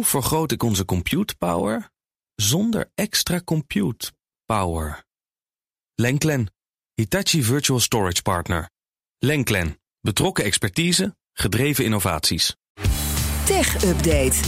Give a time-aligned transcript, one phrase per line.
[0.00, 1.90] Hoe vergroot ik onze compute power
[2.34, 4.12] zonder extra compute
[4.44, 5.04] power?
[5.94, 6.52] Lenklen,
[6.94, 8.70] Hitachi Virtual Storage Partner.
[9.18, 12.56] Lenklen, betrokken expertise, gedreven innovaties.
[13.44, 14.38] Tech Update.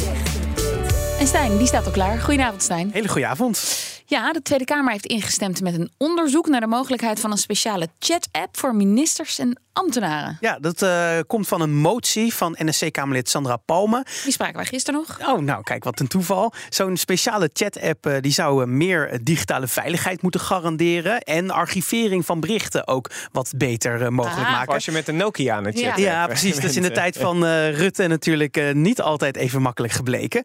[1.18, 2.20] En Stijn, die staat al klaar.
[2.20, 2.90] Goedenavond, Stijn.
[2.92, 3.58] Hele goede avond.
[4.06, 7.88] Ja, de Tweede Kamer heeft ingestemd met een onderzoek naar de mogelijkheid van een speciale
[7.98, 10.36] chat-app voor ministers en ambtenaren.
[10.40, 14.04] Ja, dat eh, komt van een motie van NSC-Kamerlid Sandra Palme.
[14.22, 15.28] Die spraken wij gisteren nog.
[15.28, 16.52] Oh, nou kijk, wat een toeval.
[16.68, 21.20] Zo'n speciale chat-app uh, die zou uh, meer digitale veiligheid moeten garanderen.
[21.20, 24.74] En archivering van berichten ook wat beter mogelijk ah, maken.
[24.74, 26.54] Als je met een Nokia aan het chatten Ja, ja precies.
[26.54, 30.42] Dat is in de tijd van Rutte natuurlijk niet altijd even makkelijk gebleken.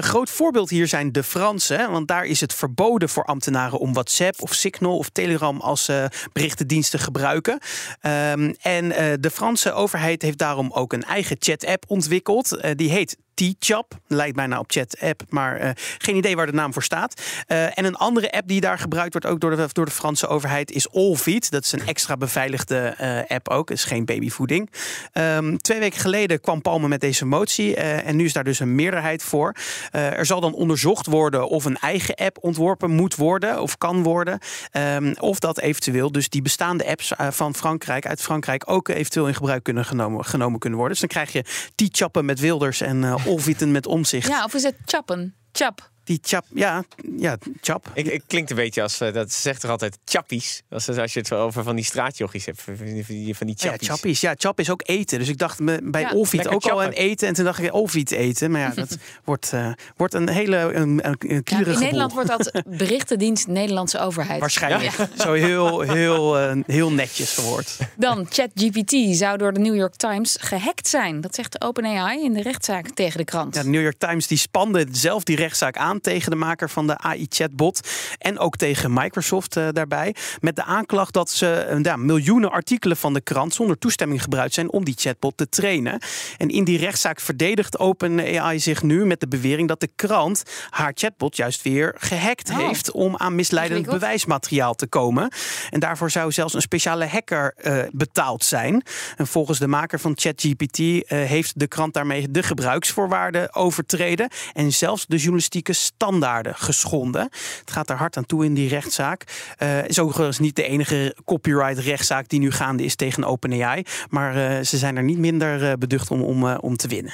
[0.00, 1.90] groot voorbeeld hier zijn de Fransen.
[1.90, 6.04] Want daar is het verboden voor ambtenaren om WhatsApp of Signal of Telegram als uh,
[6.32, 7.52] berichtendienst te gebruiken.
[7.52, 12.52] Um, en uh, de Franse overheid heeft daarom ook een eigen chat-app ontwikkeld.
[12.52, 13.94] Uh, die heet T-Chap.
[14.06, 17.22] Lijkt bijna op chat-app, maar uh, geen idee waar de naam voor staat.
[17.48, 20.26] Uh, en een andere app die daar gebruikt wordt, ook door de, door de Franse
[20.26, 21.50] overheid, is Allfeed.
[21.50, 23.70] Dat is een extra beveiligde uh, app ook.
[23.70, 24.70] is geen babyvoeding.
[25.12, 27.76] Um, twee weken geleden kwam Palme met deze motie.
[27.76, 29.54] en nu is daar dus een meerderheid voor.
[29.90, 34.38] er zal dan onderzocht worden of een eigen app ontworpen moet worden of kan worden.
[34.72, 39.34] Um, of dat eventueel dus die bestaande apps van Frankrijk, uit Frankrijk, ook eventueel in
[39.34, 40.98] gebruik kunnen genomen, genomen kunnen worden.
[40.98, 44.28] Dus dan krijg je T-chappen met Wilders en Olvieten met omzicht.
[44.28, 45.34] Ja, of is het chappen?
[45.52, 45.90] Chap.
[46.06, 46.84] Die chap, ja,
[47.16, 47.90] ja, chap.
[47.94, 50.62] Ik, ik klinkt een beetje als, uh, dat zegt toch altijd chappies.
[50.70, 53.86] Als, als je het over van die straatjochies hebt, van die, van die chappies.
[53.86, 54.20] Ja, chappies.
[54.20, 55.18] Ja, chap is ook eten.
[55.18, 56.70] Dus ik dacht bij Ja, Olviet ook chappen.
[56.70, 57.28] al aan eten.
[57.28, 58.50] En toen dacht ik, Olviet eten.
[58.50, 62.28] Maar ja, dat wordt, eh, wordt een hele een, een, een Ja, in Nederland wordt
[62.28, 64.40] dat berichtendienst Nederlandse overheid.
[64.40, 64.92] Waarschijnlijk.
[65.24, 67.78] Zo heel, heel, eh, heel netjes verwoord.
[67.96, 71.20] Dan, ChatGPT zou door de New York Times gehackt zijn.
[71.20, 73.54] Dat zegt de OpenAI in de rechtszaak tegen de krant.
[73.54, 76.86] Ja, de New York Times die spande zelf die rechtszaak aan tegen de maker van
[76.86, 77.80] de AI-chatbot.
[78.18, 80.14] En ook tegen Microsoft eh, daarbij.
[80.40, 84.54] Met de aanklacht dat ze eh, ja, miljoenen artikelen van de krant zonder toestemming gebruikt
[84.54, 86.00] zijn om die chatbot te trainen.
[86.36, 90.92] En in die rechtszaak verdedigt OpenAI zich nu met de bewering dat de krant haar
[90.94, 92.58] chatbot juist weer gehackt Oh.
[92.58, 95.30] heeft om aan misleidend bewijsmateriaal te komen.
[95.70, 98.82] En daarvoor zou zelfs een speciale hacker eh, betaald zijn.
[99.16, 105.06] En volgens de maker van ChatGPT heeft de krant daarmee de gebruiksvoorwaarden overtreden en zelfs
[105.06, 107.22] de journalistieke standaarden geschonden.
[107.60, 109.24] Het gaat er hard aan toe in die rechtszaak.
[109.56, 114.36] Eh is overigens niet de enige copyright rechtszaak die nu gaande is tegen OpenAI, maar
[114.36, 117.12] eh, ze zijn er niet minder eh, beducht om, om, om te winnen.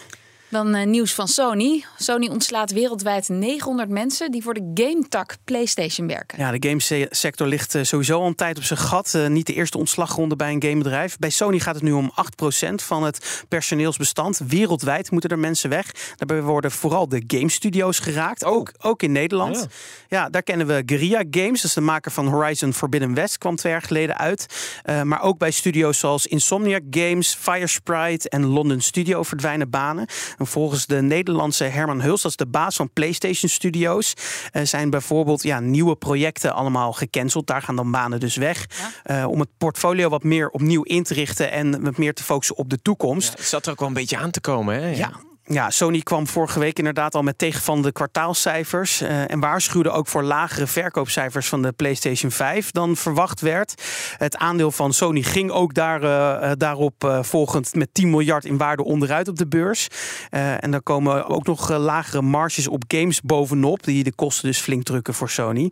[0.53, 1.85] Dan eh, nieuws van Sony.
[1.99, 6.39] Sony ontslaat wereldwijd 900 mensen die voor de game-tak PlayStation werken.
[6.39, 9.15] Ja, de gamesector ligt eh, sowieso al een tijd op zijn gat.
[9.15, 11.19] Eh, niet de eerste ontslagronde bij een gamebedrijf.
[11.19, 14.41] Bij Sony gaat het nu om 8% van het personeelsbestand.
[14.49, 15.91] Wereldwijd moeten er mensen weg.
[16.17, 18.45] Daarbij worden vooral de game studio's geraakt.
[18.45, 19.57] Ook, ook in Nederland.
[19.57, 19.67] Ja.
[20.09, 20.29] Ja.
[20.29, 21.61] daar kennen we Guerrilla Games.
[21.61, 23.39] Dat is de maker van Horizon Forbidden West.
[23.39, 24.47] Kwam twee jaar geleden uit.
[24.83, 30.07] Eh, maar ook bij studio's zoals Insomniac Games, Firesprite en London Studio verdwijnen banen.
[30.43, 34.15] En volgens de Nederlandse Herman Huls, dat is de baas van PlayStation Studios,
[34.53, 37.47] eh, zijn bijvoorbeeld ja, nieuwe projecten allemaal gecanceld.
[37.47, 38.67] Daar gaan dan banen dus weg.
[39.03, 42.57] Eh, om het portfolio wat meer opnieuw in te richten en wat meer te focussen
[42.57, 43.31] op de toekomst.
[43.31, 44.89] Het zat er ook wel een beetje aan te komen, hè?
[44.89, 45.13] Ja.
[45.45, 49.01] Ja, Sony kwam vorige week inderdaad al met tegenvallende kwartaalcijfers.
[49.01, 53.83] eh, en waarschuwde ook voor lagere verkoopcijfers van de PlayStation 5 dan verwacht werd.
[54.17, 58.57] Het aandeel van Sony ging ook daar, eh, eh, daarop volgend met 10 miljard in
[58.57, 59.89] waarde onderuit op de beurs.
[60.31, 64.83] En dan komen ook nog lagere marges op games bovenop, die de kosten dus flink
[64.83, 65.71] drukken voor Sony.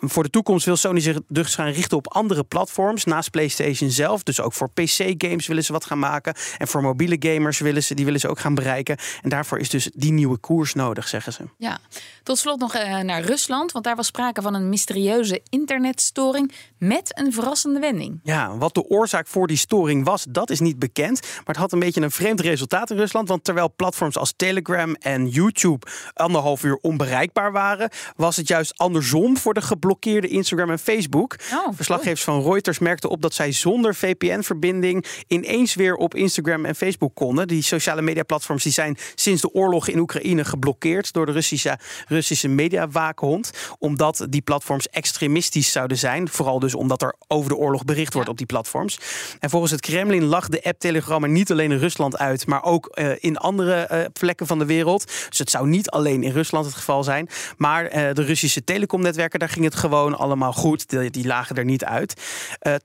[0.00, 4.22] Voor de toekomst wil Sony zich dus gaan richten op andere platforms naast PlayStation zelf.
[4.22, 6.34] Dus ook voor PC-games willen ze wat gaan maken.
[6.58, 8.77] En voor mobiele gamers willen ze, die willen ze ook gaan bereiken.
[8.86, 11.42] En daarvoor is dus die nieuwe koers nodig, zeggen ze.
[11.56, 11.78] Ja.
[12.22, 17.18] Tot slot nog eh, naar Rusland, want daar was sprake van een mysterieuze internetstoring met
[17.18, 18.20] een verrassende wending.
[18.22, 21.20] Ja, wat de oorzaak voor die storing was, dat is niet bekend.
[21.20, 23.28] Maar het had een beetje een vreemd resultaat in Rusland.
[23.28, 29.36] Want terwijl platforms als Telegram en YouTube anderhalf uur onbereikbaar waren, was het juist andersom
[29.36, 31.36] voor de geblokkeerde Instagram en Facebook.
[31.52, 36.74] Oh, Verslaggevers van Reuters merkten op dat zij zonder VPN-verbinding ineens weer op Instagram en
[36.74, 37.48] Facebook konden.
[37.48, 42.48] Die sociale mediaplatforms die zijn sinds de oorlog in Oekraïne geblokkeerd door de Russische, Russische
[42.48, 43.50] mediawaakhond.
[43.78, 46.28] Omdat die platforms extremistisch zouden zijn.
[46.28, 48.32] Vooral dus omdat er over de oorlog bericht wordt Ja.
[48.32, 48.98] op die platforms.
[49.40, 52.62] En volgens het Kremlin lag de app Telegram er niet alleen in Rusland uit, maar
[52.64, 55.06] ook eh, in andere eh, plekken van de wereld.
[55.28, 57.28] Dus het zou niet alleen in Rusland het geval zijn.
[57.56, 60.88] Maar eh, de Russische telecomnetwerken, daar ging het gewoon allemaal goed.
[60.88, 62.14] Die, die lagen er niet uit.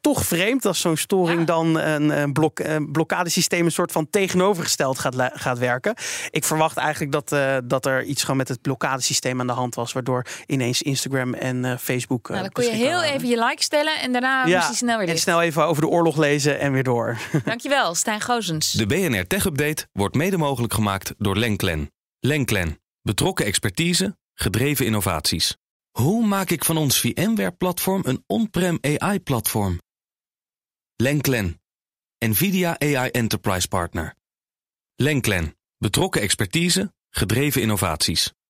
[0.01, 1.45] Toch vreemd als zo'n storing Ja.
[1.45, 5.72] dan een, een blok, een blokkadesysteem een soort van tegenovergesteld gaat, gaat werken.
[5.73, 5.95] Werken.
[6.29, 9.75] Ik verwacht eigenlijk dat, uh, dat er iets gewoon met het blokkadesysteem aan de hand
[9.75, 12.29] was, waardoor ineens Instagram en uh, Facebook.
[12.29, 15.07] nou, dan kun je heel even je like stellen en daarna ja, moest snel weer
[15.07, 17.17] En snel even over de oorlog lezen en weer door.
[17.45, 18.71] Dankjewel, Stijn Gozens.
[18.71, 21.91] De BNR Tech Update wordt mede mogelijk gemaakt door Lenklen.
[22.19, 22.81] Lenklen.
[23.01, 25.57] Betrokken expertise, gedreven innovaties.
[25.91, 29.79] Hoe maak ik van ons VMware-platform een on-prem AI-platform?
[30.95, 31.61] Lenklen,
[32.25, 34.15] NVIDIA AI Enterprise Partner.
[34.95, 38.33] Lenklen, betrokken expertise, gedreven innovaties.